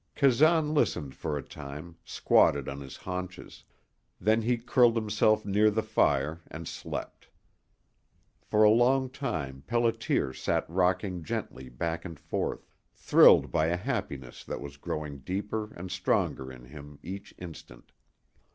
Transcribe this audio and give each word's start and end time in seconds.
Kazan 0.15 0.73
listened 0.73 1.13
for 1.13 1.37
a 1.37 1.43
time, 1.43 1.95
squatted 2.03 2.67
on 2.67 2.79
his 2.81 2.95
haunches. 2.97 3.63
Then 4.19 4.41
he 4.41 4.57
curled 4.57 4.95
himself 4.95 5.45
near 5.45 5.69
the 5.69 5.83
fire 5.83 6.41
and 6.49 6.67
slept. 6.67 7.29
For 8.41 8.63
a 8.63 8.71
long 8.71 9.11
time 9.11 9.63
Pelliter 9.67 10.33
sat 10.35 10.67
rocking 10.67 11.23
gently 11.23 11.69
back 11.69 12.03
and 12.03 12.19
forth, 12.19 12.67
thrilled 12.95 13.51
by 13.51 13.67
a 13.67 13.77
happiness 13.77 14.43
that 14.43 14.59
was 14.59 14.75
growing 14.77 15.19
deeper 15.19 15.71
and 15.75 15.91
stronger 15.91 16.51
in 16.51 16.65
him 16.65 16.97
each 17.03 17.35
instant. 17.37 17.91